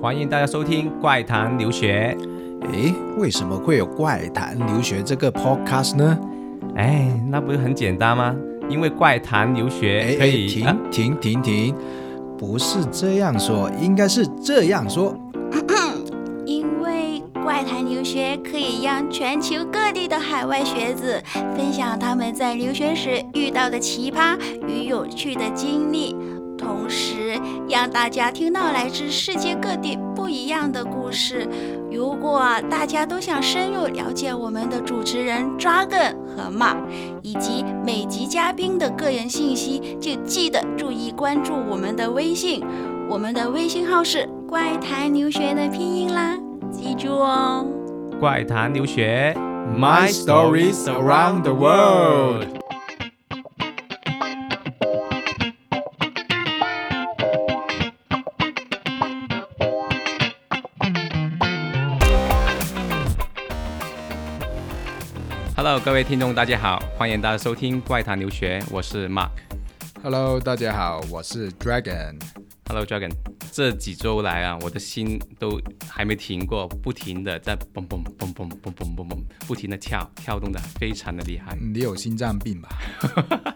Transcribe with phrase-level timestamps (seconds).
[0.00, 2.16] 欢迎大家收听《怪谈留学》。
[2.72, 6.16] 诶，为什么会有怪谈留学这个 podcast 呢？
[6.76, 8.32] 哎，那不是很简单吗？
[8.70, 11.74] 因为怪谈留学可以停停停停，
[12.38, 15.18] 不是这样说，应该是这样说。
[16.46, 21.20] 因为怪谈留学可以让全球各地的海外学子
[21.56, 24.38] 分享他们在留学时遇到的奇葩
[24.68, 26.14] 与有趣的经历。
[26.56, 27.07] 同时，
[27.68, 31.46] 让大家听到来自世界各地不一样的故事。
[31.90, 36.78] 如果大家都想深入了解我们的主持人 Dragon 和 Mark
[37.22, 42.64] 以及每集嘉宾的个人信息，就记得注意关注我们的微信。
[43.08, 46.38] 我们的微信号是“怪谈留学”的拼音啦，
[46.70, 47.66] 记住哦。
[48.20, 49.34] 怪谈留学
[49.76, 52.57] ，My stories around the world。
[65.78, 69.30] Hello，各位听众，大家好，欢迎大家收听《怪谈留学》，我是 Mark。
[70.02, 72.16] Hello，大家好，我是 Dragon。
[72.66, 73.12] Hello，Dragon。
[73.52, 81.56] 这几周来啊，我的心都还没停过，不停的在蹦蹦蹦蹦蹦蹦蹦蹦，不停的跳，跳动的非常的厉害。
[81.56, 82.68] 你有心脏病吧？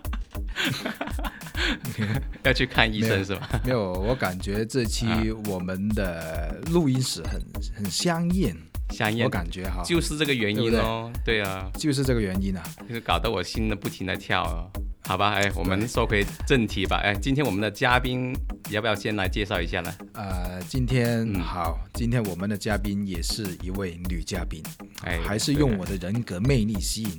[2.45, 3.49] 要去看医生是吧？
[3.65, 7.43] 没有，我感觉这期我们的录音室很
[7.75, 8.57] 很香艳。
[8.93, 14.71] 香艳，我感觉哈，就是这个原因哦，对啊，就是这个原因啊，就是搞得我心呢不停的跳哦。
[15.05, 18.35] 好吧，哎，我们说回正题吧，哎，今天我们的嘉宾
[18.71, 19.93] 要不要先来介绍一下呢？
[20.15, 24.63] 呃，今天好，今天我们的嘉宾也是一位女嘉宾，
[25.05, 27.19] 哎，还是用我的人格魅力吸引，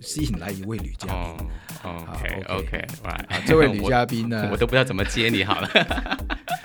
[0.00, 1.16] 吸引来一位女嘉宾。
[1.16, 1.36] 哦
[1.84, 2.84] OK OK，
[3.46, 5.68] 这位女嘉宾呢， 我都不知道怎么接你好了。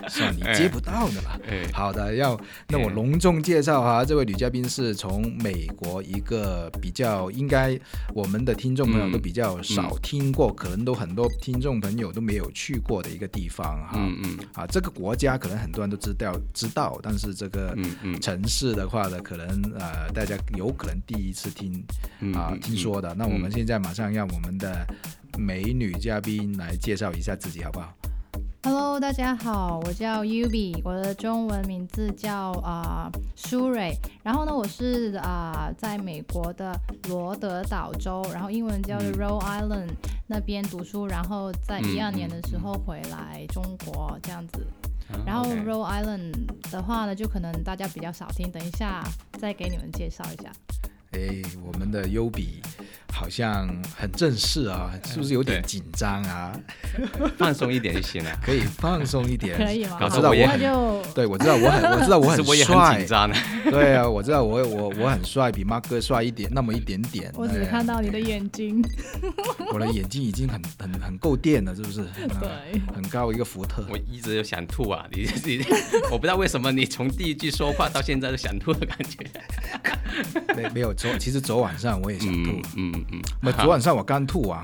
[0.07, 1.39] 算你接不到的了。
[1.71, 7.79] 好的，要那我隆重介绍哈，这位女嘉宾是从美国一个比较应该
[8.13, 13.91] 我们的听众朋友都比较少听过，可能都很多听众朋友都没有去过的一个地方哈。
[13.95, 14.37] 嗯嗯。
[14.53, 17.77] 啊，这个国家可能很多人都知道知道，但是这个
[18.21, 19.47] 城市的话呢，可能
[19.79, 21.83] 呃大家有可能第一次听
[22.33, 23.13] 啊听说的。
[23.15, 24.85] 那我们现在马上让我们的
[25.37, 27.95] 美女嘉宾来介绍一下自己，好不好
[28.63, 33.97] ？Hello，大家好，我叫 Ubi，我的中文名字叫啊舒蕊。
[34.21, 36.79] 然后呢，我是啊在美国的
[37.09, 39.89] 罗德岛州，然后英文叫做 Rhode Island
[40.27, 44.67] 那边读书，然后在一二年的时候回来中国这样子。
[45.25, 49.03] 然后 Rhode Island 的话呢，就可能大家比较少听，等一下
[49.39, 50.51] 再给你们介绍一下。
[51.11, 52.61] 哎，我们的 Ubi。
[53.13, 53.67] 好像
[53.97, 56.57] 很正式啊，是不是有点紧张啊？
[57.37, 59.97] 放松一点就行了， 可以放松一点，可以吗？
[59.99, 63.35] 我知道我很对，我知道我很，我知道我很 帅，紧张的。
[63.69, 67.29] 对啊，我知道我我我很帅，比马哥帅一点，那么一点点。
[67.35, 68.81] 我只看到你的眼睛，
[69.73, 72.05] 我的眼睛已经很很很够电了，是不是？
[72.39, 73.85] 对，很高一个福特。
[73.89, 75.61] 我一直想吐啊，你你，
[76.09, 79.17] 我不知道为什么你从第一句说话到现在都想吐的感觉。
[80.55, 82.93] 没没有昨，其实昨晚上我也想吐，嗯。
[83.11, 84.63] 嗯，那昨晚上我刚吐完，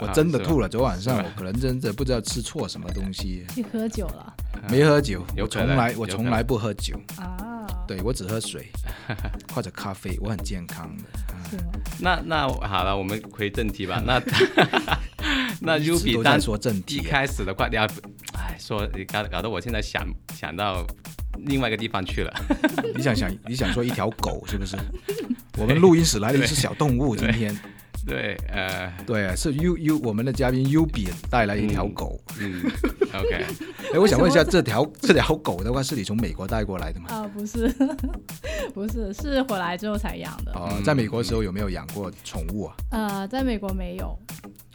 [0.00, 0.68] 我真的吐了。
[0.68, 3.46] 昨晚上我可能真的不知道吃错什么东西。
[3.54, 4.34] 你喝酒了？
[4.68, 7.64] 没喝酒，我从来我从来不喝酒啊。
[7.86, 8.66] 对我只喝水
[9.54, 11.04] 或者咖啡，我很健康的。
[12.00, 14.02] 那那好了，我们回正题吧。
[14.04, 14.20] 那
[15.62, 17.84] 那 U B 单说正题，一开始的话你要，
[18.34, 20.04] 哎，说你搞搞得我现在想
[20.34, 20.84] 想到
[21.38, 22.34] 另外一个地方去了。
[22.96, 24.76] 你想想，你想说一条狗是不是？
[25.58, 27.56] 我们录音室来了一只小动物，今天。
[28.06, 32.20] 对，呃，对，是 U U 我们的嘉宾 U B 带来一条狗。
[32.38, 32.62] 嗯
[33.12, 33.44] ，OK。
[33.92, 37.06] 哎，我想问一下，这条这条狗的话，是你从美国带过来的吗？
[37.08, 37.68] 啊，不是，
[38.72, 40.52] 不是，是回来之后才养的。
[40.52, 42.76] 哦，在美国的时候有没有养过宠物啊？
[42.90, 44.16] 呃，在美国没有。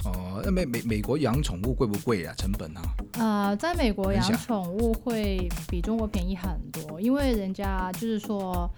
[0.03, 2.33] 哦，那美美美国养宠物贵不贵啊？
[2.35, 2.81] 成本啊？
[3.13, 8.69] 呃，在美国养宠物会比中国便宜很多，因为人家就是说。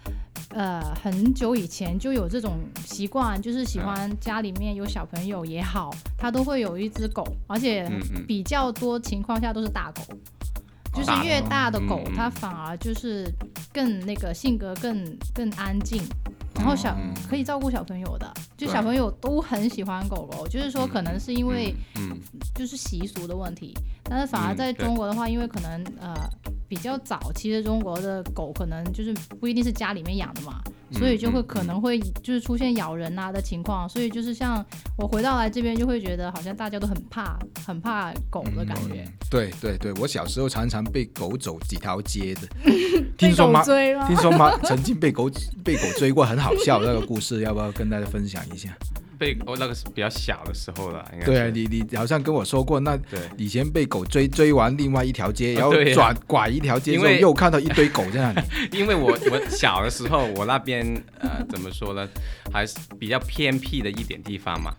[0.53, 7.89] 呃，很久以前就有这种习惯，就是喜欢家里面有小朋友也好，他都会有一只狗，而且
[8.27, 10.01] 比较多情况下都是大狗，
[10.93, 13.27] 就是越大的狗，它反而就是
[13.73, 16.01] 更那个性格更更安静，
[16.53, 16.95] 然后小
[17.27, 21.73] 可以照顾小朋友的，就小朋友都很喜欢狗狗，就是说可能是因为
[22.53, 26.13] 就是习俗的问题，但是反而在中国的话，因为可能呃。
[26.67, 30.61] 比较早期的中国的狗可能就是不一定是家里面养的嘛，
[30.91, 34.63] 所以就会可能会就是出现咬人啊的情况，所以就是像
[34.97, 39.05] 我回到来这边就会觉得好像大家都很怕很怕狗的感觉。
[39.29, 42.47] 对对对，我小时候常常被狗走几条街的，
[43.17, 43.63] 听说吗？
[44.07, 44.57] 听说吗？
[44.63, 45.29] 曾经被狗
[45.63, 48.75] 被狗追过，很好笑那个故事，要不要跟大家分享一下？
[49.17, 52.97] 被我那个是比较小的时候了，应该对啊，你你好像跟我说过，那
[53.37, 58.41] 以前被狗追追完另外一条街， 然后转拐一条街之后，又看到一堆狗在那里。
[58.77, 60.85] 因为我我小的时候，我那边
[61.19, 62.07] 呃怎么说呢，
[62.51, 64.73] 还是比较偏僻的一点地方嘛，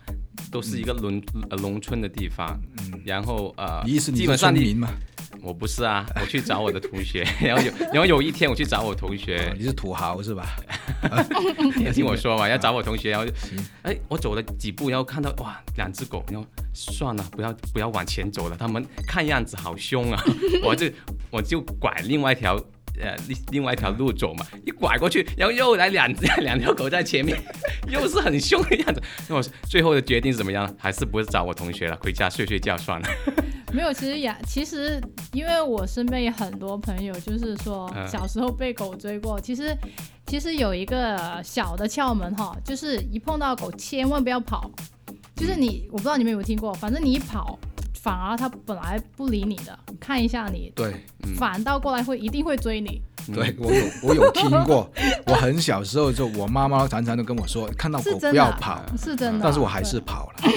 [0.51, 4.89] 都是一个农呃农村的地方，嗯，然后呃，意思基本上你嘛。
[5.45, 10.43] 我不是啊，我去找我的同学， 然后有，然后有一天我去找我同学，你是土豪是吧？
[11.77, 13.31] 你听我说嘛，要找我同学，然后，
[13.83, 20.19] 哎，我走了几步，然后看到哇，两只狗，然后算了，不要不要往前走了，他们看样子好凶啊，
[20.65, 20.89] 我就
[21.29, 22.55] 我就拐另外一条
[22.99, 27.37] 呃另另外一条路走嘛，一拐过去，然后又来两两条狗在前面，
[27.87, 28.99] 又是很凶的样子，
[29.29, 30.73] 那我最后的决定是怎么样？
[30.79, 33.07] 还是不是找我同学了，回家睡睡觉算了。
[33.75, 35.01] 没有，其实也，其实
[35.33, 39.37] 因为我身边有很多朋友，就是说小时候被狗追过。
[39.39, 39.75] 其实，
[40.25, 44.71] 其实有一个小的窍门哈，就是一碰到狗千万不要跑。
[45.35, 47.59] 就是你，我不知道你们有没有听过，反正你一跑，
[47.93, 51.03] 反而它本来不理你的，看一下你，对，
[51.37, 53.01] 反倒过来会一定会追你。
[53.33, 54.89] 对我有我有听过，
[55.25, 60.49] 我很小时候就我妈妈常常都跟我说，看到狗不要跑，是真的，但是我还是跑了。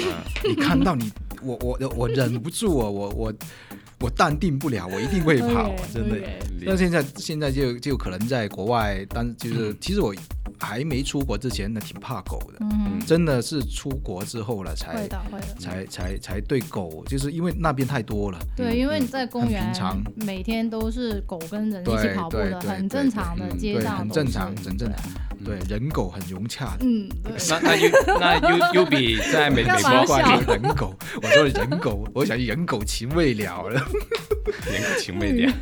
[0.45, 1.11] 你看到你。
[1.43, 2.89] 我我我忍不住啊！
[2.89, 3.33] 我我
[4.01, 6.17] 我淡定不了，我一定会跑， 真的。
[6.61, 10.15] 那现在现在就就可能在国外，但就是其实我
[10.59, 12.59] 还没出国之前，那挺怕狗的。
[12.61, 15.09] 嗯，真的是出国之后了才
[15.59, 18.39] 才才才对狗，就是因为那边太多了。
[18.57, 19.73] 对，因为你在公园，
[20.17, 24.97] 每天都是狗跟人一起跑步的，很正常的街上，很正常，很正常。
[25.45, 26.85] 对，人狗很融洽的。
[26.85, 27.09] 嗯，
[27.49, 27.89] 那那又
[28.19, 33.81] 那又又比在美美国关于人狗，我说人狗，我想人狗情未了了。
[34.71, 35.53] 人狗情未了。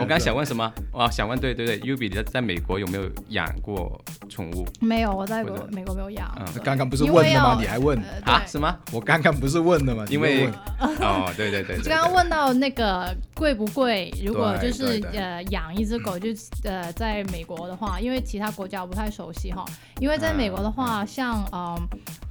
[0.00, 0.72] 我刚想问什么？
[0.92, 4.00] 哇，想问对对对，U 比在在美国有没有养过
[4.30, 4.64] 宠物？
[4.80, 6.34] 没有，我在国美国没有养。
[6.62, 7.58] 刚刚不是问了吗？
[7.60, 8.42] 你还问啊？
[8.46, 8.74] 什么？
[8.92, 10.06] 我刚刚不是问了吗？
[10.08, 10.48] 因为
[10.80, 11.76] 哦，对对对。
[11.82, 14.10] 刚刚问到那个贵不贵？
[14.24, 16.30] 如果就是呃养一只狗，就
[16.62, 18.94] 呃在美国的话，因为其他国家我。
[18.94, 19.64] 不太熟悉哈，
[19.98, 21.76] 因为在美国的话，像嗯，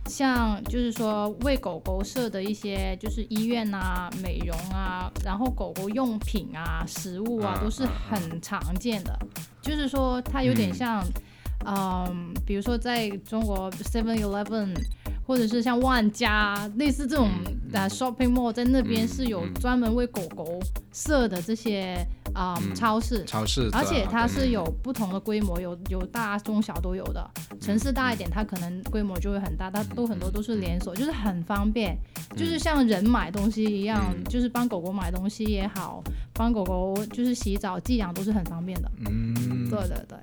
[0.08, 9.18] 像就是说为狗狗设的一些就是医院啊、美容啊，然后狗狗用品啊、食物啊，都是很常见的。
[9.62, 11.08] 就是说它有点像，嗯，
[12.46, 14.74] 比如说在中国 Seven Eleven。
[15.26, 17.30] 或者是像万家类似这种
[17.72, 20.60] 的 shopping mall，在那边是有专门为狗狗
[20.92, 27.26] 设的这些啊超市，超市，而且它是有不同的规模，有有大中小都有的。
[27.62, 31.98] 城市大一点，它可能规模就会很大，它都很多都是连锁，就是很方便，
[32.36, 38.92] 就是像人买东西一样，就是帮狗狗买东西也好，帮狗狗就是洗澡寄养都是很方便的。
[39.10, 40.18] 嗯，对对对。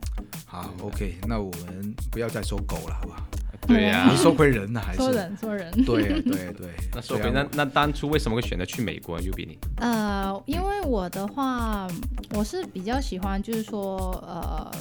[0.51, 3.23] 好，OK，那我们不要再收狗了，好不好？
[3.69, 5.71] 对呀，收回人呢，还是说人收人。
[5.85, 9.57] 对对对， 那说回那那当初为什么会选择去美国？U B 你？
[9.77, 11.87] 呃，因为我的话，
[12.35, 14.73] 我是比较喜欢，就是说，呃，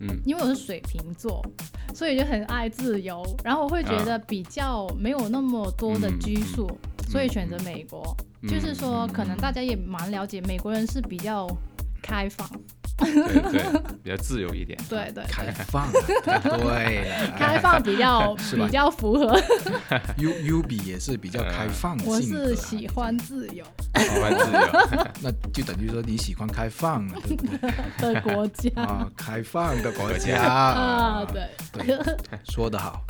[0.00, 1.44] 嗯，因为我是水瓶座，
[1.94, 6.70] 所以就很爱自由，然后我会觉得比较没有那么多的拘束，
[7.10, 8.16] 所以选择美国。
[8.48, 11.46] 就是说，可能大家也蛮了解，美国人是比较
[12.00, 12.48] 开放。
[12.98, 13.62] 对对，
[14.02, 14.78] 比较自由一点。
[14.88, 15.90] 对对，开放，
[16.24, 19.38] 对，开放比较 比较符合。
[20.16, 23.64] U U B 也是比较开放我是喜欢自由，
[23.96, 27.06] 喜欢自由， 那就等于说你喜欢开放
[27.98, 28.70] 的国家。
[28.82, 30.40] 啊，开放的国家。
[30.42, 31.48] 啊，对。
[31.72, 31.98] 对，
[32.44, 33.04] 说得好。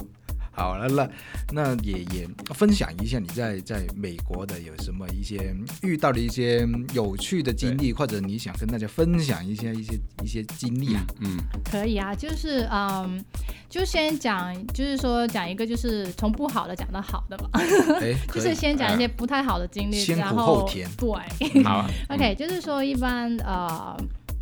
[0.56, 1.08] 好了，那
[1.52, 11.04] 那也也分享一下你在在美国的有什么一些遇到的一些有趣的经历，或者你想跟大家分享一些一些一些经历啊？
[11.20, 11.36] 嗯，
[11.70, 13.22] 可以啊，就是嗯，
[13.68, 17.50] 就先讲，就是说讲一个，就是从不好的讲到好的吧。
[18.00, 20.88] 哎， 就是先讲一些不太好的经历，先苦后甜。
[20.96, 21.08] 对，
[21.62, 21.86] 好。
[22.08, 23.94] OK，就是说一般呃。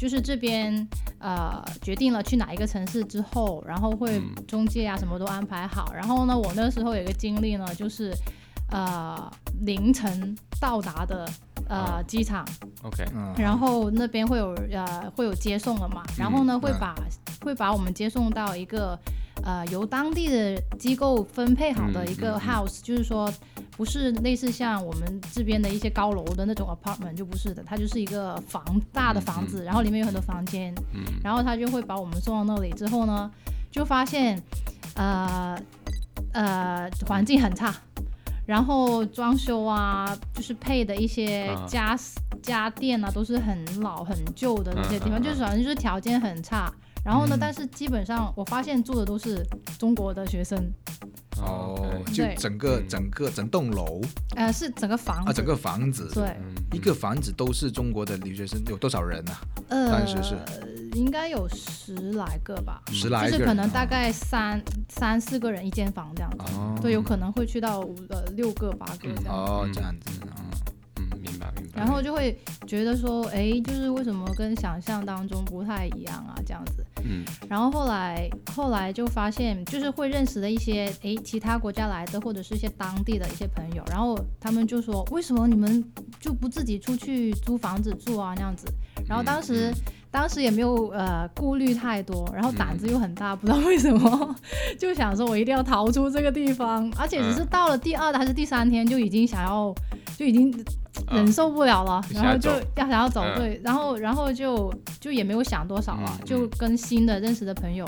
[0.04, 0.87] 就是这边
[1.18, 5.94] 呃决定了去哪一个城市之后，然后会中介啊什么都安排好。
[5.94, 8.12] 然后呢，我那时候有一个经历呢，就是
[8.70, 9.32] 呃
[9.62, 11.26] 凌晨到达的
[11.70, 12.46] 呃机场
[12.82, 13.02] ，OK，
[13.38, 16.94] 然后那边会有呃会有接送了嘛，然后呢会把
[17.40, 18.99] 会把我们接送到一个
[19.42, 23.32] 呃由当地的机构分配好的一个 house，就是说
[23.76, 30.74] 不是类似像我们这边的一些高楼的那种 apartment，就不是的，它就是一个房大的房子，然后里面有很多房间，
[31.22, 33.30] 然后他就会把我们送到那里之后呢，
[33.70, 34.40] 就发现，
[34.94, 35.58] 呃
[36.32, 37.74] 呃，环境很差，
[38.46, 41.98] 然后装修啊，就是配的一些家
[42.42, 46.72] 家电啊，都是很老很旧的那些地方，就是反正就是条件很差。
[47.04, 49.44] 然后呢，但是基本上我发现住的都是
[49.78, 50.58] 中国的学生。
[51.37, 54.00] 哦，就整个整个整栋楼，
[54.37, 56.37] 呃，是整个房啊，整个房子，对，
[56.73, 59.32] 一个房子都是中国的留学生，有多少人呢？
[59.68, 60.37] 呃，当时是。
[60.94, 67.80] 应该有十来个吧，十来个，就是可能大概三三四个人一间房这样子，对，有可能会去到
[68.11, 70.20] 呃六个八个这样，哦，这样子。
[71.74, 76.34] 然后就会觉得说，哎，就是为什么跟想象当中不太一样啊？
[76.46, 76.84] 这样子。
[77.04, 77.24] 嗯。
[77.48, 85.84] 然后后来后来就发现，就是会认识的一些哎其他国家来的或者是一些当地的一些朋友，然后他们就说，为什么你们
[86.20, 88.32] 就不自己出去租房子住啊？
[88.36, 88.66] 那样子。
[89.06, 89.72] 然后当时
[90.14, 94.37] 当时也没有呃顾虑太多，然后胆子又很大，不知道为什么
[94.78, 99.75] 就想说我一定要逃出这个地方，而且只是到了第二还是第三天就已经想要
[100.16, 100.64] 就已经。
[101.11, 107.85] 忍受不了了，然后就要想要走，对，然后然后就就也没有想多少了，就跟新的认识的朋友，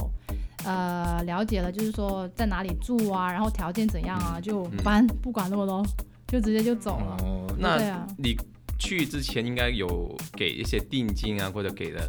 [0.65, 5.87] 呃，了解了，就是说在哪里住啊，然后条件怎样啊，就搬，不管那么多，
[6.27, 7.17] 就直接就走了。
[7.57, 7.79] 那
[8.19, 8.37] 你。
[8.79, 12.09] 去之前应该有给一些定金啊，或者给了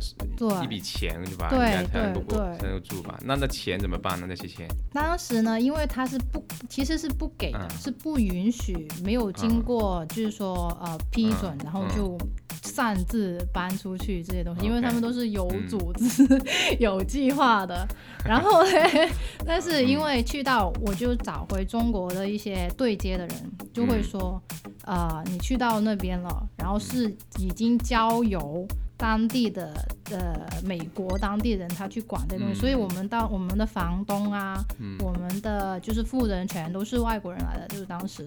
[0.63, 1.49] 一笔钱，对吧？
[1.49, 3.17] 对对对，才能住吧？
[3.23, 4.25] 那那钱怎么办呢？
[4.27, 4.67] 那些钱？
[4.93, 12.17] 当时呢，因为他是不，其实是不给的，是不允许，没有经过就是说呃批准，然后就
[12.63, 16.27] 擅自搬出去这些东西，因为他们都是有组织、
[16.79, 17.87] 有计划的。
[18.25, 18.69] 然后呢，
[19.45, 24.41] 但是因为去到，我就找回中国的一些对接的人，就会说。
[24.83, 27.09] 呃，你去到那边了，然后是
[27.39, 29.71] 已经交由当地的
[30.11, 34.63] 呃美国当地人他去管这东西，所以我们到我们的房东啊，
[34.99, 38.25] 我们的就是富人全都是外国人来的，就是当时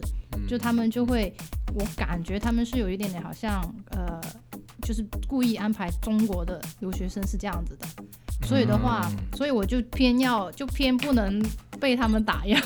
[0.49, 1.35] 就他们就会，
[1.75, 3.61] 我感觉他们是有一点点好像
[3.91, 4.21] 呃，
[4.83, 7.87] 就是故意安排中国的留学生是这样子的，
[8.47, 11.43] 所以的话，所以我就偏要就偏不能。
[11.81, 12.61] 被他们打压，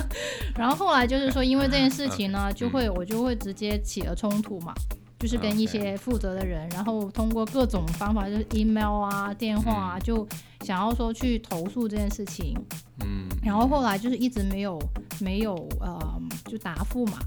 [0.54, 4.74] 然后后来就是说，因为这件事情呢，就会我就会直接起了冲突嘛，
[5.18, 10.26] 就是跟一些负责的人，然后通过各种方法，就是 email 啊、电话啊，就
[10.60, 12.56] 想要说去投诉这件事情。
[13.00, 14.80] 嗯，然后后来就是一直没有
[15.20, 15.98] 没有呃
[16.46, 17.18] 就答复嘛，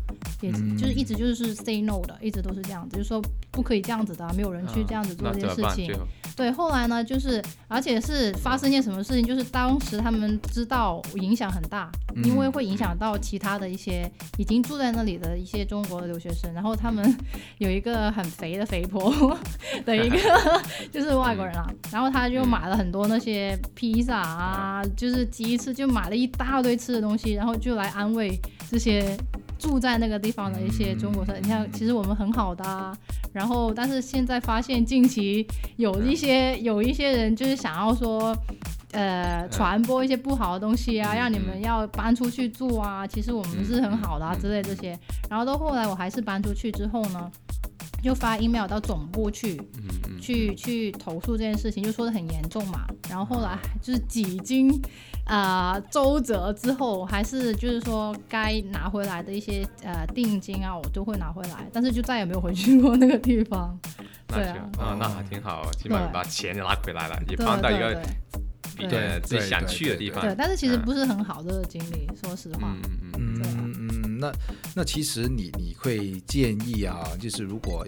[0.41, 3.21] 也就是一直就是 say no 的，一直都是这样子，就是说
[3.51, 5.93] 不可以这样子的，没有人去这样子做这件事情。
[6.35, 11.91] 对，后来呢，就是而且是发生件什么事情，就是当时他们知道影响很大，
[12.23, 17.15] 因为会影响到其他的一些已经住在那里的一些中国的留学生，然后他们
[17.59, 19.38] 有一个很肥的肥婆
[19.85, 20.17] 的一个
[20.91, 29.17] 就是外国人啊，然后他就买了很多那些披萨啊，就是鸡翅，就买了一大堆吃的东西，然后就来安慰这些。
[29.61, 32.97] 住在那个地方的一些中国生，你看，其实我们很好的，
[33.31, 38.35] 然后但是现在发现近期有一些有一些人就是想要说，
[38.91, 44.97] 呃，传播一些不好的东西啊，让你们要搬出去住啊，其实我们是很好的啊之类这些，
[45.29, 47.31] 然后到后来我还是搬出去之后呢，
[48.01, 49.61] 就发 email 到总部去，
[50.19, 54.81] 去去投诉这件事情，就说的很严重嘛，然后后来就是几经。
[55.25, 63.77] 啊，周折之后还是就是说该拿回来的一些呃定金啊，我都会拿回来，但是就再也没有回去过那个地方。
[64.27, 68.01] 对啊，啊，那还挺好，起码把钱拿回来了，也放到一个
[68.77, 70.21] 比对自己想去的地方。
[70.21, 72.75] 对，但是其实不是很好的经历，说实话。
[72.75, 72.81] 嗯
[73.13, 74.31] 嗯嗯嗯嗯，那
[74.73, 77.85] 那其实你你会建议啊，就是如果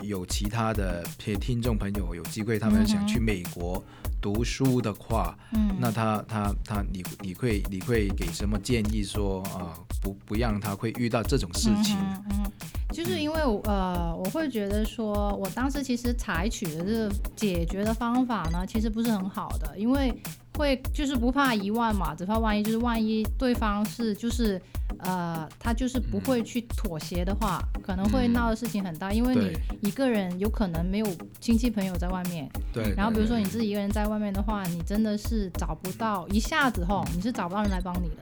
[0.00, 3.82] 有有其他的听众朋友有机会，他们想去美国。
[4.22, 11.98] 读书的话，嗯，那他他他，你你会你会给什么建议说啊，不不让他会遇到这种事情？
[12.30, 12.50] 嗯，
[12.92, 20.14] 就是因为呃，我会觉得说，我当时其实采取的这个解决的方法呢，其实不是很好的，因为。
[20.58, 22.62] 会就是不怕一万嘛，只怕万一。
[22.62, 24.60] 就是万一对方是就是，
[24.98, 29.12] 呃，他就是不会去妥协的话，可能会闹的事情很大。
[29.12, 31.06] 因为你一个人有可能没有
[31.40, 32.94] 亲戚朋友在外面，对。
[32.96, 38.16] 然后比如说你自己一个人在外面的话，你真的是找不到一下子吼，你是找不到人来帮你的。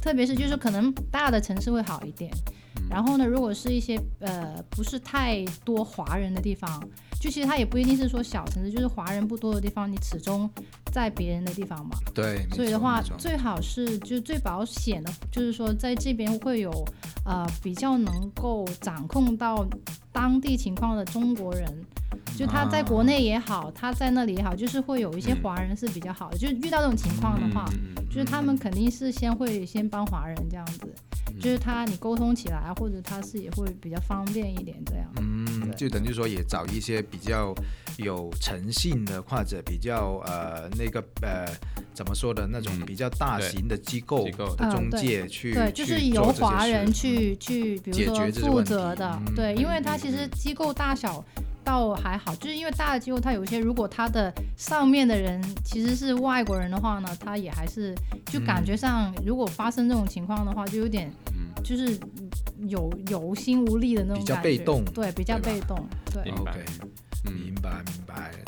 [0.00, 2.30] 特别是就是可能大的城市会好一点，
[2.88, 6.82] 然后呢，如果是一些呃不是太多华人的地方。
[7.20, 10.50] 就其实它也不一定是说小城市，就是华人不多的地方，你始终
[10.92, 11.96] 在别人的地方嘛。
[12.14, 16.70] 对，所以的话，最好是就最保险的，就是说在这边会有
[17.24, 19.66] 呃比较能够掌控到
[20.12, 21.66] 当地情况的中国人，
[22.36, 26.36] 就他在国内也好，他在那里也好，就是会有一些华人是比较好的。
[26.36, 27.64] 就遇到这种情况的话，
[28.10, 30.94] 就是他们肯定是先会先帮华人这样子。
[31.40, 35.06] 就是他，你沟通起来，或者他是也会比较方便一点，这样。
[35.16, 37.54] 嗯，就等于说也找一些比较
[37.98, 41.46] 有诚信的，或者比较呃那个呃
[41.92, 44.64] 怎么说的那种比较大型的机构的。
[44.70, 51.24] 中介去，对，就是由华人去去，比如说负责的，对，因为他其实机构大小。
[51.64, 57.94] 倒还好，就是因为大的机构，它有一些，如果它的上面的人其实是外国人的话呢，他也还是
[58.26, 61.10] 就感觉上，如果发生这种情况的话，就有点，
[61.64, 61.98] 就是
[62.68, 66.22] 有有心无力的那种感觉，比较被动，对，比较被动，对。
[66.24, 68.03] 明白明白，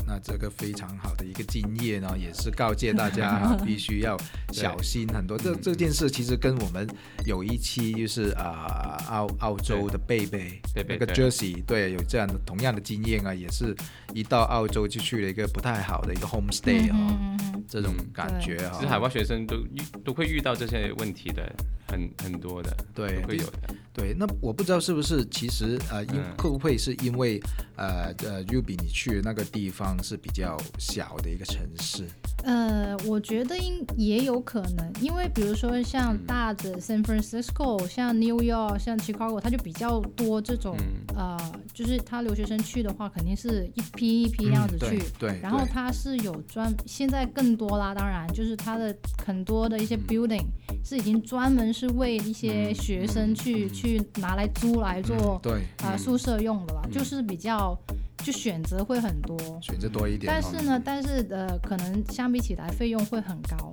[0.06, 4.16] 那这个非常好的一个经验呢，也是告诫大家 必须要
[4.52, 5.36] 小心很多。
[5.38, 6.86] 这这件事其实跟我们
[7.24, 13.74] 有一期就是啊澳澳洲的贝贝那个 Jersey 对有这样的同样的经验啊，也是
[14.12, 17.36] 一到澳洲就去了一个不太好的一个 homestay 啊，
[17.68, 18.72] 这种感觉啊。
[18.74, 21.52] 其实海外学生都遇都会遇到这些问题的。
[21.88, 24.12] 很很多的，对，会有的，对。
[24.18, 27.40] 那我不知道是不是，其实呃，因会不会是因为
[27.76, 32.04] 呃呃，Ruby 你去那个地方是比较小的一个城市？
[32.44, 40.76] 呃，我觉得应也有可能，因为比如说像大的 San Francisco，像 New York，像 Chicago，它就比较多这种
[41.16, 41.36] 呃，
[41.72, 45.40] 就是他留学生去的话，肯定是一批一批这样子去，对。
[45.42, 48.94] 然后他是有专，现在更多啦，当然就是他的
[49.26, 50.44] 很多的一些 building
[50.84, 51.66] 是已经专门。
[51.76, 55.62] 是为一些学生去去拿来租来做对。
[55.82, 57.78] 啊宿舍用的啦，就是比较
[58.18, 60.32] 就选择会很多，选择多一点。
[60.32, 63.72] 但是呢，但是呃，可能相比起来费用会很高。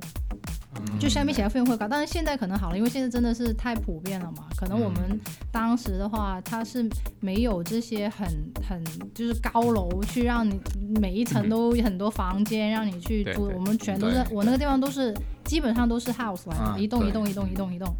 [1.00, 4.48] 就相比起来费用会高，但是现在可能好了，因为现在真的是太普遍了嘛。
[4.58, 5.20] 可能我们
[5.52, 6.90] 当时的话，它是
[7.20, 8.28] 没有这些很
[8.68, 10.60] 很就是高楼去让你
[11.00, 13.44] 每一层都很多房间让你去租。
[13.54, 15.16] 我们全都是我那个地方都是
[15.46, 17.96] 基本上都是 house 来的，一栋一栋一栋一栋一栋。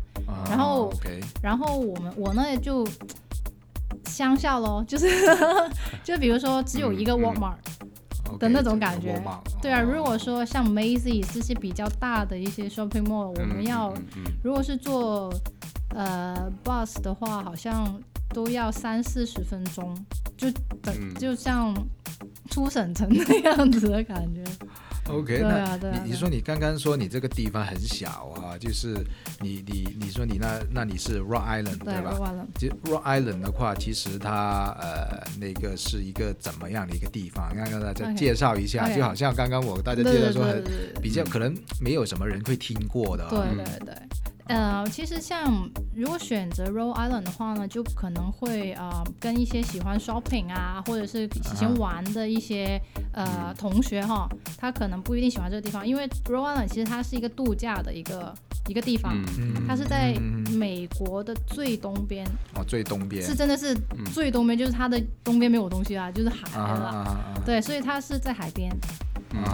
[0.50, 0.92] 然后
[1.44, 2.86] 然后我们我那就
[4.14, 5.08] 乡下喽，就是
[6.04, 7.56] 就比如说只有一个 Walmart。
[8.40, 9.22] 的那种感觉，
[9.62, 9.80] 对啊。
[9.80, 13.94] 如果说像 Macy's 这些比较大的一些 shopping mall，我们要
[14.44, 15.32] 如果是坐
[15.90, 19.96] 呃 bus 的话，好像都要三四十分钟，
[20.36, 20.50] 就
[20.82, 21.76] 等就像
[22.50, 24.44] 出省城那样子的感觉。
[25.10, 28.96] OK，那你你说你刚刚说你这个地方很小啊，就是
[29.42, 32.46] 你你你说你那那你是 Rock Island 对吧？
[32.58, 37.54] 其实 Rock Island 的话，其实它呃那个是一个怎么样的一个地方？
[37.56, 40.64] 刚刚大家介绍一下，就好像刚刚我大家介绍说很
[41.02, 43.28] 比较可能没有什么人会听过的。
[43.30, 43.96] 对对对。
[44.48, 52.80] 呃，其实像如果选择 Rhode Island 的话呢，就可能会呃跟一些喜欢 shopping 啊，或者是喜欢玩的一些
[53.14, 54.28] 呃同学哈，
[54.58, 58.34] 他可能不一定喜欢这个地方，因为 Rhode Island 其实它是一个度假的一个
[58.68, 59.16] 一个地方，
[59.68, 60.14] 它是在
[60.52, 62.26] 美国的最东边
[62.56, 63.74] 哦，最东边是真的是
[64.14, 68.70] 最东边，就是它的东边没有东西啊，就是海了，对，所以它是在海边。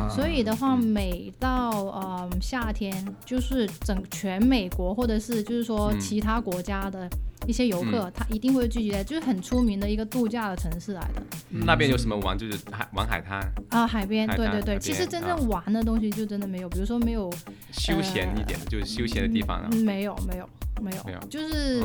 [0.10, 7.10] 所以的话，每到呃夏天，就是整全美国或者是就是说其他国家的
[7.48, 11.22] 一些游客，他一定会聚集在，就是很出名的一个度假的城市来的。
[11.50, 12.38] 那边有什么玩？
[12.38, 13.40] 就是海玩海滩
[13.70, 14.78] 啊，海边，对对对。
[14.80, 17.32] 其实真正玩的东西就真的没有，比如说没有
[17.72, 19.70] 休闲一点的，就是休闲的地方啊。
[19.84, 20.50] 没有没有
[20.82, 21.84] 没有没有，就是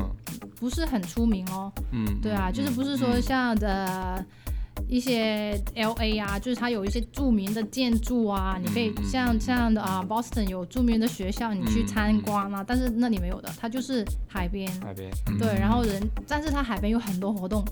[0.58, 1.72] 不是很出名哦。
[1.92, 4.24] 嗯，对啊，就是不是说像的。
[4.88, 14.70] 一些 L A 啊，就是它有一些著名的建筑啊，你可以像像的啊，Boston 有著名的学校，你去参观啊，但是那里没有的，它就是海边。
[14.80, 15.10] 海边。
[15.38, 17.64] 对，然后人，但是它海边有很多活动，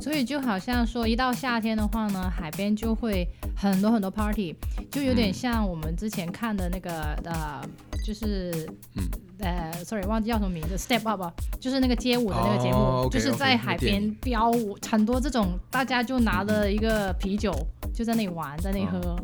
[0.00, 4.54] 所以就好像说一到夏天的话呢，海边就会很多很多 party，
[4.90, 7.60] 就有点像我们之前看的那个呃，
[8.06, 9.02] 就是嗯。
[9.40, 11.22] 呃，sorry，忘记叫什么名字，Step Up，
[11.58, 17.52] 就是那个街舞的那个节目，就是在海边飙舞，很多这种大家就拿着一个啤酒
[17.94, 19.16] 就在那里玩，在那里喝，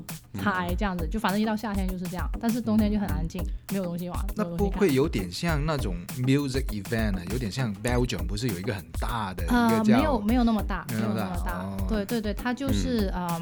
[0.43, 4.19] 嗨，这样子，就反正一到夏天就是这样，但是冬天就很安静，没有东西玩。
[4.37, 7.23] 那不会有点像那种 music event 啊？
[7.31, 9.45] 有点像 Belgium，不是有一个很大的？
[9.49, 11.65] 呃，没有，没有那么大，没有那么大。
[11.89, 13.41] 对对对，它就是呃。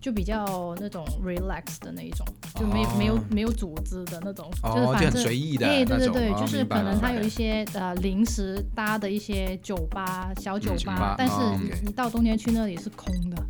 [0.00, 11.34] 就比较那种 relax 的那一种，就没没有没有组织的那种，就是反正随意的对对对对，就是可能它有一些呃临时搭的一些酒吧小酒吧，但是
[11.82, 13.42] 你到冬天去那里是空的，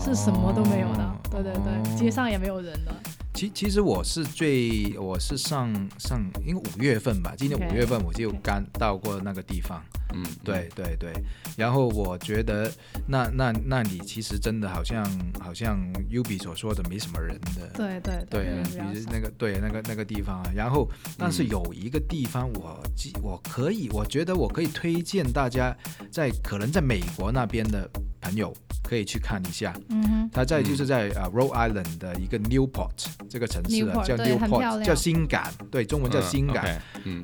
[0.00, 2.94] 是什么都没有的，对对对，街上也没有人的。
[3.34, 9.82] 其其实我是最我是上上因为五月份吧，今年五月份我就刚到过那个地方。
[10.14, 11.12] 嗯，对对对。
[11.56, 12.70] 然后我觉得
[13.06, 15.04] 那那那里其实真的好像
[15.40, 17.68] 好像 U B 所说的没什么人的。
[17.74, 20.52] 对对对，比如那个对那个那个地方啊。
[20.54, 25.76] 然后但是有一个地方我记我可以我觉得我可以推荐大家
[26.10, 27.88] 在可能在美国那边的
[28.20, 28.54] 朋友。
[28.84, 32.90] 可以去看一下，嗯哼，它在就是在呃 Rhode Island 的一个 Newport
[33.26, 36.62] 这个城市啊，叫 Newport，叫新港，对，中文叫新港。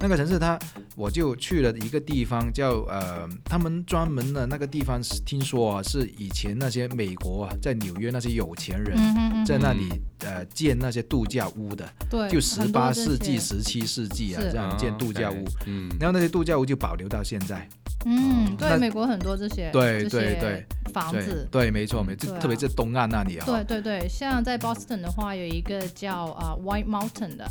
[0.01, 0.59] 那个城市它，
[0.97, 8.97] 我就去了一个地方叫呃，他们专门的那个地方是听说啊，是以前那些美国啊，在纽约那些有钱人
[9.45, 9.89] 在那里
[10.21, 17.69] 呃建那些度假屋的，对，就十八世纪、十七世纪啊这样建度假屋，嗯，然后那些度假屋就保留到现在。
[18.05, 23.45] 嗯，对，美国很多这些，对对对，房子，对，没错没错，特别是东岸那里啊。
[23.45, 27.45] 对对对，像在 Boston 的话，有一个叫啊 White Mountain 的，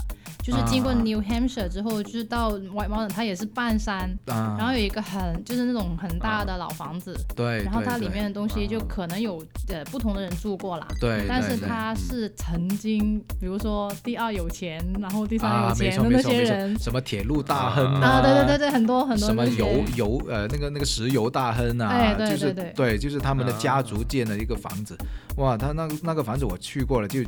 [0.47, 20.37] 就是经过 New Hampshire 之后，就是到 White Mountain，它也是半山，然后有一个很就是那种很大的老房子，对，然后它里面的东西就可能有呃不同的人住过啦，对，但是它是曾经，比如说第二有钱，然后第三有钱的那些人，什么铁路大亨啊，对对对对，很多很多什么油油呃。
[20.37, 24.95] 呃，那个那个石油大亨啊，就是对，就是他们的家族建了一个房子，
[25.37, 27.21] 哇，他那那个房子我去过了，就。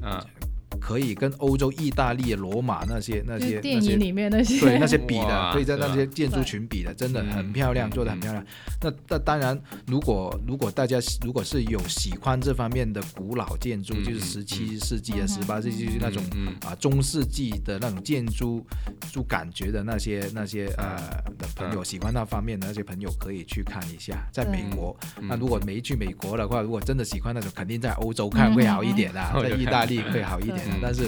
[0.79, 4.59] 可以跟欧洲、意大利、罗马那些那些电影里面那些。
[4.59, 8.45] 对那些比的，可以在那些建筑群比的，真的很漂亮，做的很漂亮。
[8.81, 16.23] 那那当然，如果如果大家如果是有喜欢这方面的古老建筑，就是十七世纪啊、十八世纪那种
[16.65, 18.65] 啊中世纪的那种建筑，
[19.11, 20.97] 就感觉的那些那些呃
[21.37, 24.27] 的朋友，喜欢那方面的那些朋友可以去看一下。
[24.31, 30.58] 在美国，那如果没去美国的话，如果真的喜欢那种，肯定在欧洲看会好一点的，在意大利会好一点。
[30.81, 31.03] 但是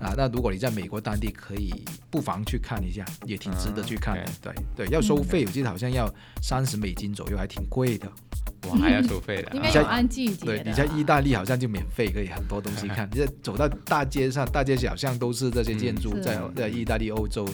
[0.00, 1.72] 啊，那如果你在美国当地，可以
[2.10, 4.24] 不妨去看一下，也挺值得去看的。
[4.40, 6.12] 对对，要收费，我记得好像要
[6.42, 8.10] 三十美金左右，还挺贵的。
[8.68, 9.54] 哇，还要收费的？
[9.54, 10.46] 应该有按季节。
[10.46, 13.08] 对，你在意大利好像就免费，可以很多东西看。
[13.12, 17.46] 你在走到大街上，大街小巷都是这些建筑，在在意大利、欧洲。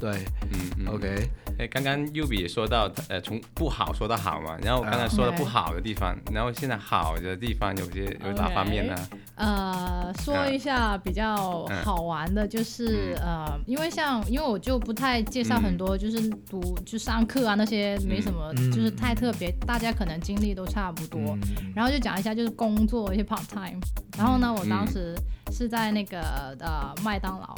[0.00, 1.28] 对，嗯，OK。
[1.56, 4.58] 哎，刚刚 U B 也说到，呃，从不好说到好嘛。
[4.60, 9.08] 然后我刚才说的不好的地方，然后现在好的地方有些有哪方面呢？
[9.36, 21.38] 呃，说一下比较好玩的，就是呃，因为像因为我就不太介绍很多，就是读就上课啊那些没什么，就是太特别，大家可能经历都差不多。
[21.72, 23.78] 然后就讲一下就是工作一些 part time。
[24.18, 25.16] 然后呢，我当时
[25.52, 26.20] 是在那个
[26.58, 27.54] 呃麦当劳。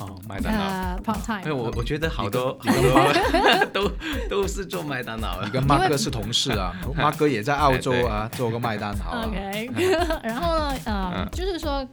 [0.00, 0.60] 哦，麦当劳
[1.02, 1.42] ，part time。
[1.42, 3.90] 对，我我觉得好多好多 都
[4.28, 5.42] 都是做麦当劳。
[5.44, 9.26] 你跟马哥是同事啊， 马哥也在澳洲啊，做个麦当劳。
[9.28, 9.70] OK，
[10.24, 11.86] 然后呢，嗯，就是说。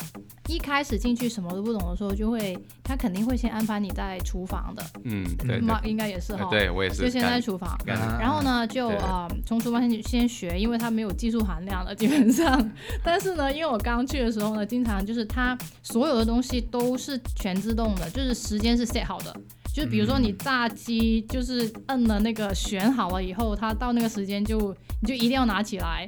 [0.48, 12.72] 一开始进去什么都不懂的时候，就会他肯定会先安排你在厨房的，嗯，对，应该也是哈，对我也是，就先在厨房，然后呢就啊从厨房先先学，因为他没有技术含量了 基本上，
[13.04, 19.36] 但是呢，因为我刚去的时候呢，经常就是他所有的东西都是全自动的，就是时间是 set 好的。
[19.78, 26.08] 就比如说你炸鸡，就是摁了那个选好了以后，它到那个时间就你就一定要拿起来。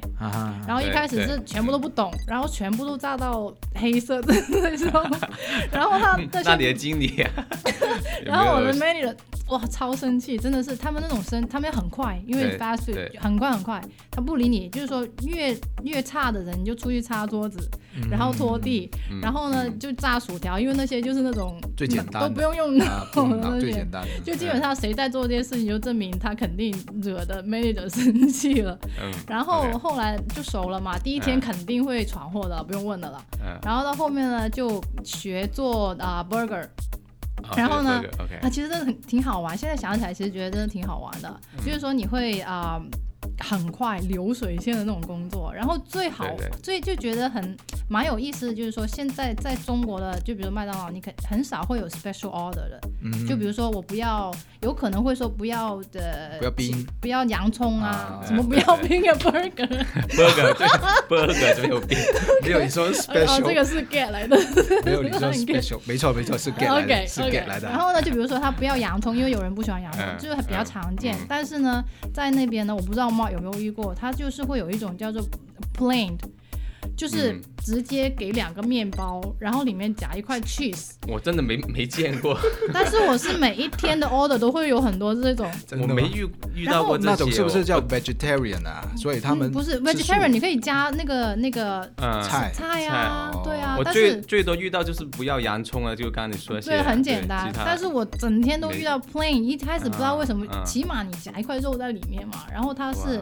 [0.66, 4.90] 然后一开始是全部都不懂，然后全部都炸到黑色的 那种。
[5.70, 7.24] 然后他 那你的经理，
[8.24, 9.14] 然后我的 manager
[9.50, 17.68] 哇超生气，真的是他们那种生，他们很快，因为 fast food 很快很快，他不理你，就是说越越差的人你就出去擦桌子，
[18.10, 23.06] 然后拖地，然后呢就炸薯条，因为那些就是那种最简单都不用用脑。
[23.60, 28.78] 最简单，就基本上谁在做这件事情，就证明他肯定惹的 manager 生气了。
[29.02, 33.22] 嗯，然后后来就熟了嘛，第一天肯定会闯祸的，不用问的了。
[33.42, 36.66] 嗯，然后到后面呢，就学做啊 burger，
[37.56, 38.02] 然后呢，
[38.42, 39.56] 啊其实真的很挺好玩。
[39.56, 42.80] 现在想起来，其实觉得真的挺好玩的，就是说你会啊。
[43.38, 46.26] 很快流水线的那种工作，然后最好
[46.62, 47.56] 最就觉得很
[47.88, 52.80] 蛮有意思的就是说，现在在中国的，就比如麦当劳，你可很少会有 special order 的，
[53.28, 54.30] 就比如说我不要，
[54.60, 61.98] 有可能会说不要的，不要冰，不要洋葱啊，什么不要冰的 burger，burger，burger 没有冰，
[62.42, 64.36] 没有你说 special，这个是 get 来的，
[64.84, 67.68] 没有你说 special，没错没错是 get 来的，是 get 来的。
[67.68, 71.16] 然后呢，就比如说他不要洋葱，因为有人不喜欢洋葱，就是比较常见。
[71.28, 71.82] 但是呢，
[72.14, 73.94] 在那边呢，我不知道有没有遇过？
[73.94, 75.22] 它就是会有一种叫做
[75.76, 76.16] plain，
[76.96, 80.90] 就是直接给两个面包，然后里面夹一块 cheese。
[81.08, 82.38] 我真的没没见过，
[82.72, 85.50] 但是我是每一天的 order 都会有很多这种，
[85.82, 88.86] 我没遇遇到过那种是不是叫 vegetarian 啊？
[88.96, 91.90] 所以他们不是 vegetarian，你可以加那个那个
[92.22, 93.76] 菜菜啊，对啊。
[93.78, 96.62] 我最最多遇到就是不要洋葱啊，就刚刚你说的。
[96.62, 97.50] 对，很简单。
[97.54, 103.20] 但是我整天都遇到 plain，一开始不知道为什么，起码你夹一块肉在里面嘛，然后它是。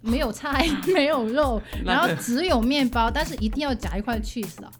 [0.00, 4.70] 没有菜，没有肉， 然后只有面包，但是一定要夹一块 cheese 啊！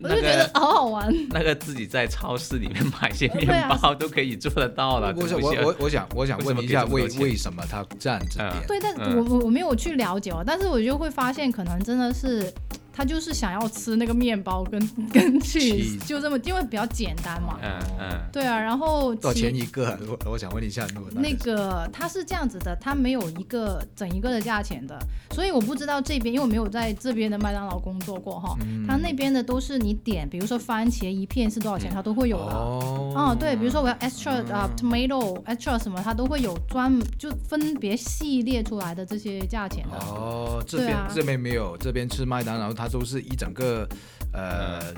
[0.00, 1.12] 我就觉得好好玩。
[1.30, 5.12] 那个自己在超市里面买些面包都可以做得到了。
[5.16, 8.38] 我我我我想我想问一下，为为什么他这样子？
[8.68, 12.52] 对，但我我我没有去了解哦，但是我就会发现，可能真的是。
[12.98, 14.80] 他就是想要吃那个面包跟
[15.14, 17.56] 跟 cheese，就这么，因为比较简单嘛。
[17.62, 18.20] 嗯嗯。
[18.32, 19.96] 对啊，然后多少钱一个？
[20.26, 20.84] 我我想问一下，
[21.14, 24.98] 那个他是这样子的，他没有一个整一个的价钱的，
[25.30, 28.56] 所以我不知道这边，因为我没有在这边的麦当劳工作过哈。
[28.66, 28.84] 嗯。
[28.84, 32.52] 他那边的都是你点，比如说番茄一片是多少钱，他都会有的。
[32.52, 33.12] 哦。
[33.14, 39.96] 哦，对，比如说我要 extra 啊 tomato extra 什么，他都会有专门就分别系列出来的这些价钱的。
[39.98, 42.98] 哦，这边这边没有，这边吃麦当劳他。
[42.98, 43.88] 都是一整个，
[44.32, 44.92] 呃，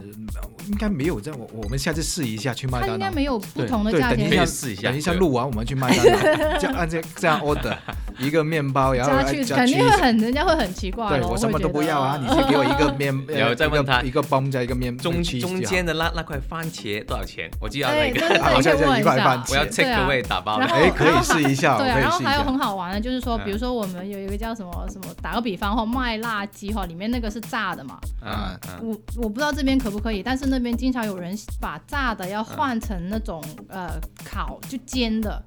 [0.69, 1.39] 应该没有这样。
[1.39, 2.95] 我我们下次试一下去麦当劳。
[2.95, 4.31] 应该没有不同的价钱。
[4.31, 4.89] 可以试一下。
[4.89, 7.77] 等一下录完我们去麦当劳，这样按这这样 order
[8.21, 11.09] 一个面包，然后加去，肯定会很人家会很奇怪。
[11.09, 14.97] 对我什么都不要啊，你先给我一个 面，然后再问他一个包加一个面。
[14.99, 17.51] 中中间的那那块番茄多少钱？
[17.61, 19.53] 我就要那个， 好像就一块番茄。
[19.53, 20.57] 我要 take away 打包。
[20.57, 21.79] 哎，可以试一下。
[21.79, 27.99] 对，然后还有很好玩的，就是说，比如说我们有一个叫什么什么，打个比方哈，卖辣鸡哈，里面那个是炸的嘛。
[28.23, 33.91] 啊，我我不知道这边可不可以，但是那边经常有人把炸的要换成那种呃
[34.25, 35.43] 烤就煎的。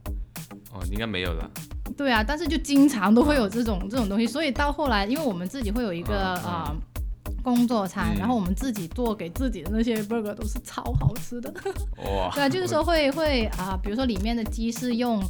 [0.71, 1.49] 哦，应该没有了。
[1.97, 6.73] 对啊，但是就经常都会有这种这种东西，所以到后来，因为我们自己会有一个啊
[7.41, 11.53] 工作餐，然后我们自己做给自己的那些 burger 都是超好吃的。
[11.97, 12.31] 哇！
[12.35, 15.23] 对啊，就是说会会啊，比如说里面的鸡是用。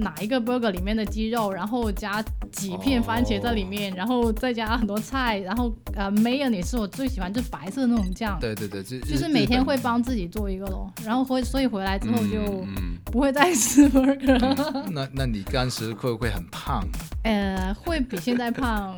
[0.00, 8.38] 哪一个 burger 里面的鸡肉，然后加几片番茄在里面，然后再加很多菜，然后呃，mayo 也是我最喜欢，就白色那种酱。
[8.40, 12.64] 对对对，就就是每天会帮自己做一个咯，然后回所以回来之后就
[13.12, 14.90] 不会再吃 burger。
[14.90, 16.82] 那那你当时会不会很胖？
[17.24, 18.96] 呃，会比现在胖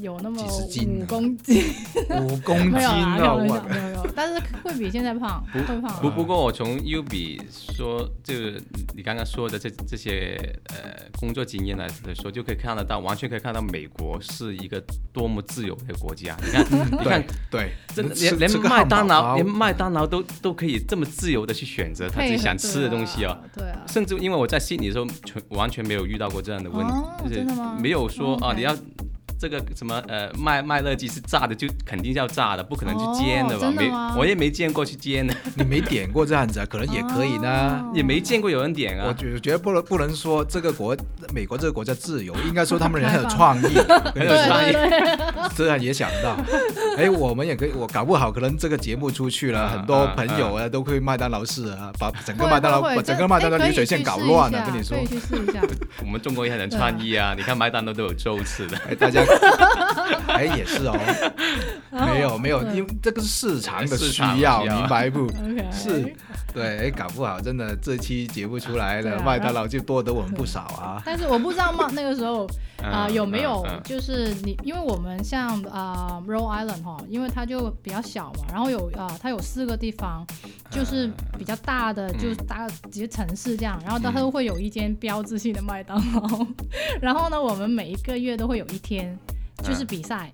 [0.00, 1.66] 有那么五公斤。
[2.22, 3.16] 五公斤啊！
[3.16, 6.00] 没有没有没有，但是会比现在胖，会胖。
[6.00, 8.62] 不不过我从 U 比说，就是
[8.94, 10.36] 你刚刚说的这这些。
[10.68, 14.82] 呃，工作经验来说，就可以看得到，完全可以看到美国是一个
[15.12, 16.36] 多么自由的国家。
[16.42, 23.38] 你看， 你看，对，真的连连麦当劳，连麦当劳都都可以这么自由的去选择他自己想吃的东西哦。
[23.54, 27.78] 对啊，甚至因为我在悉尼的时候，全完全没有遇到过这样的问题，真的吗？
[27.80, 28.76] 没有说啊，你要。
[29.38, 33.70] 这个什么呃麦麦乐鸡是炸的，就肯定要炸的，不可能去煎的吧？
[33.70, 35.34] 没，我也没见过去煎的。
[35.54, 36.66] 你没点过这样子啊？
[36.68, 39.06] 可能也可以呢， 也没见过有人点啊。
[39.08, 40.96] 我觉觉得不能不能说这个国
[41.34, 43.76] 美国这个国家自由，应该说他们人很有创意，
[44.14, 44.72] 很有创意。
[45.54, 46.36] 这样也想到，
[46.96, 54.64] 哎，我们也可以，我搞不好可能这个节目出去了，很多朋友啊都会麦当劳试啊，把整个麦当劳把整个麦当劳流水线搞乱了。
[54.66, 55.60] 跟你说，可以去试一下。
[56.00, 57.34] 我们中国也很有创意啊！
[57.36, 59.25] 你看麦当劳都有粥吃的，哎，大家。
[60.28, 60.96] 哎，也是哦，
[61.90, 65.28] 没有没有，因为这个是市场的需要，明白不？
[65.72, 66.14] 是，
[66.52, 71.02] 对，哎，搞不好真的这期节目出来了，麦当劳就多得我们不少啊。
[71.04, 72.46] 但是我不知道嘛，那个时候
[72.90, 80.26] 啊有没有，就是你，因为我们像啊 Rhode Island 哈，因为它就比较小嘛，然后有啊，它有四个地方，
[80.70, 86.46] 就是比较大的，就是大几个城市这样，然后它都会有一间标志性的麦当劳，
[87.00, 89.18] 然后呢，我们每一个月都会有一天。
[89.62, 90.30] 就是比赛，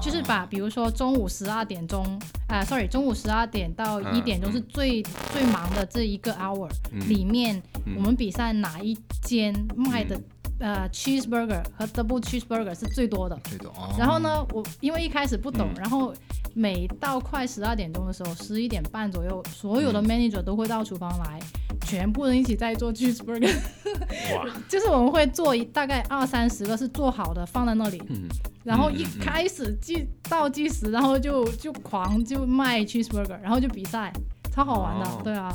[0.00, 2.02] 就是把比如说中午十二点钟，
[2.48, 6.68] 啊，sorry，中午十二点到一点钟是最最忙的这一个 hour
[7.06, 7.62] 里面，
[7.94, 10.18] 我们比赛哪一间卖的
[10.62, 13.38] 呃 cheeseburger 和 double cheeseburger 是最多的。
[13.44, 13.70] 最多。
[13.98, 16.14] 然后呢，我因为一开始不懂，然后
[16.54, 21.38] 每到快十二点钟的时候，十一点半左右，所有的 manager 都会到厨房来。
[21.84, 23.52] 全部人一起在做 cheeseburger，
[24.34, 24.46] 哇！
[24.68, 28.28] 就是我们会做一大概二三十个是做好的放在那里，嗯，
[28.64, 34.12] 然后一开始计倒计时，然后就就狂就卖 cheeseburger，然后就比赛，
[34.52, 35.50] 超好玩的，对啊。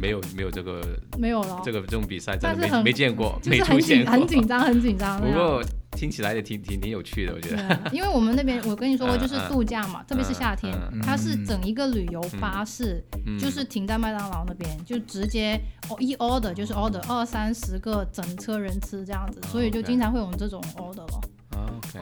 [0.00, 0.82] 没有没有这个
[1.18, 5.18] 没有了，这个这种比赛真的没没见过，就是、很紧很紧张很紧张。
[5.22, 5.62] 不过。
[5.96, 7.90] 听起来也挺挺挺有趣的，我觉得。
[7.92, 13.04] 因为我们那边，我跟你说过， 就是度假嘛，特别是夏天，它是整一个旅游巴士，
[13.38, 21.20] 就是停在麦当劳那边，就直接哦一 order 就是 order 二三十个整车人吃这样子，所以就经常会有这种 order 了。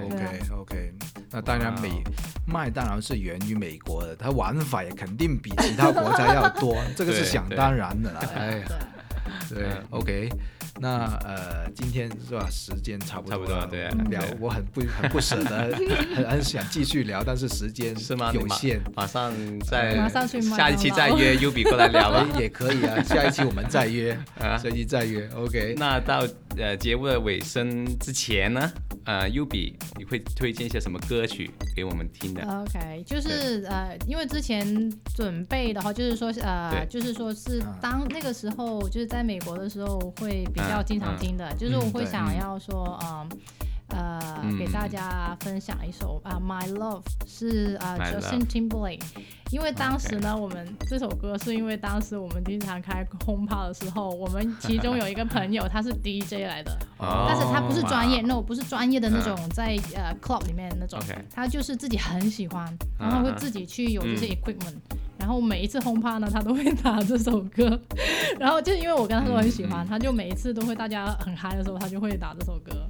[0.03, 0.93] OK OK。
[1.31, 2.03] 那当然美
[2.47, 8.21] 麦当劳是源于美国的，它玩法也肯定比其他国家要多，这个是想当然的啦。
[8.35, 8.67] 哎呀，
[9.49, 10.29] 对，OK。
[10.81, 12.49] 那呃，今天是吧？
[12.49, 15.77] 时间差不多，差不多，对，聊我很不很不舍得，
[16.15, 18.31] 很很想继续聊，但是时间是吗？
[18.33, 19.33] 有限，马上
[19.69, 23.03] 再马上去下一期再约 U B 过来聊吧，也可以啊。
[23.03, 25.75] 下一期我们再约啊，下一期再约，OK。
[25.77, 26.25] 那到
[26.57, 28.71] 呃节目的尾声之前呢，
[29.09, 34.65] 呃，U B 你会推荐一些什么歌曲给我们听的？OK，就是呃，因为之前
[35.17, 40.61] 准备的话，就是说呃，就是说是当那个时候就是在美国的时候会比。
[40.69, 43.27] 较经常听的，就是我会想要说，嗯，
[43.89, 44.21] 呃，
[44.59, 49.03] 给大家分享一首啊，《My Love》是啊，Justin Timberlake。
[49.51, 61.01] 因为当时呢，我们这首歌是因为当时我们经常开轰趴的时候，我们其中有一个朋友他是 DJ 来的，但是他不是专业，no，不是专业的那种在呃 club 里面那种，
[61.33, 64.77] 他就是自己很喜欢，然后会自己去有这些 equipment。
[65.19, 67.81] 然后每一次轰趴呢，他都会打这首歌，
[68.39, 72.88] 然后就因为我跟他说很喜欢，他就每一次都会大家很嗨的时候，他就会打这首歌。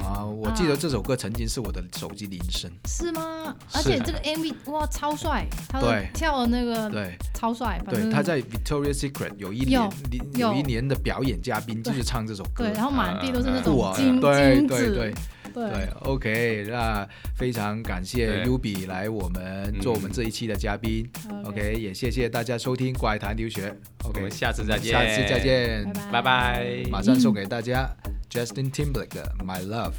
[0.00, 2.70] 啊，我记得这首歌曾经是我的手机铃声。
[2.86, 3.54] 是吗？
[3.72, 5.80] 而且这个 MV 哇超帅，他
[6.14, 7.16] 跳的那个对。
[7.34, 7.80] 超帅。
[7.88, 9.90] 对，他在 Victoria Secret 有一年
[10.34, 12.64] 有一年的表演嘉宾就是唱这首歌。
[12.64, 14.94] 对，然后满地都是那种金金子。
[14.94, 15.14] 对。
[15.54, 21.06] 对，OK，那非常感谢 U B 来我们做我们这一期的嘉宾
[21.44, 23.70] ，OK，也谢谢大家收听怪谈留学
[24.04, 27.86] ，OK，下次再见，下次再见，拜拜，马上送给大家
[28.32, 29.92] Justin Timberlake 的 My Love。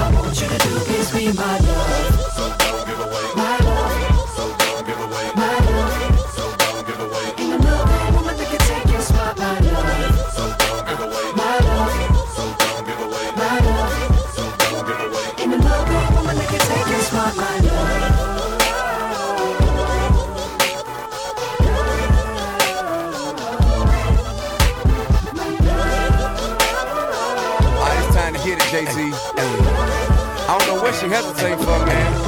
[0.00, 2.17] I want you to do is be my love.
[31.00, 31.24] she has
[31.56, 32.27] for a man.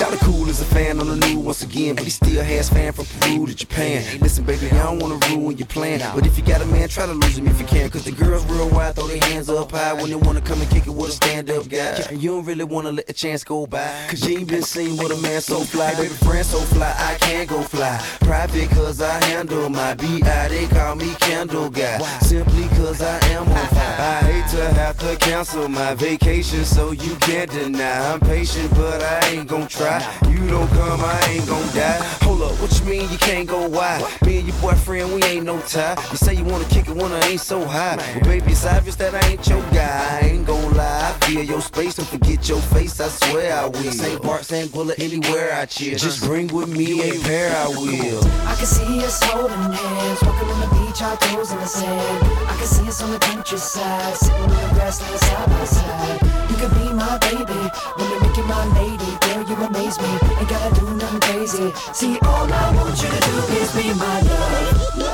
[0.00, 2.90] Shout cool as a fan on the new once again, but he still has fan
[2.90, 4.02] from Peru to Japan.
[4.20, 7.04] Listen, baby, I don't wanna ruin your plan, but if you got a man, try
[7.04, 7.90] to lose him if you can.
[7.90, 10.70] Cause the girls real wild, throw their hands up high when they wanna come and
[10.70, 12.02] kick it with a stand up guy.
[12.12, 15.12] You don't really wanna let the chance go by, cause you ain't been seen with
[15.12, 15.94] a man so fly.
[15.96, 18.02] Baby, friend so fly, I can't go fly.
[18.20, 21.98] Private cause I handle my BI, they call me Candle Guy.
[22.20, 23.96] Simply cause I am on fire.
[24.00, 28.12] I hate to have to cancel my vacation, so you can't deny.
[28.14, 29.89] I'm patient, but I ain't gon' try.
[30.28, 31.98] You don't come, I ain't gon' die.
[32.22, 34.02] Hold up, what you mean you can't go wide?
[34.24, 35.96] Me and your boyfriend, we ain't no tie.
[36.10, 37.96] You say you wanna kick it when I ain't so high.
[37.96, 40.18] Well, baby, it's obvious that I ain't your guy.
[40.22, 41.00] I ain't gon' lie.
[41.10, 43.92] I feel your space, don't forget your face, I swear I will.
[43.92, 44.20] St.
[44.22, 44.72] Bart, St.
[44.72, 45.96] Bullet, anywhere I chill.
[45.96, 48.24] Just bring with me a pair, I will.
[48.46, 52.24] I can see us holding hands, walking on the beach, our toes in the sand.
[52.50, 56.20] I can see us on the countryside, sitting in the grassland side by side.
[56.50, 57.62] You could be my baby,
[57.96, 59.10] when you make you my lady.
[59.22, 61.72] Girl, you amaze me, ain't gotta do nothing crazy.
[61.92, 65.09] See, all I want you to do is be my love.